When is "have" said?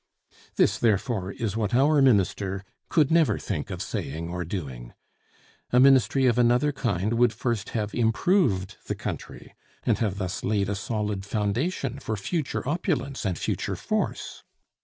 7.77-7.93, 9.99-10.17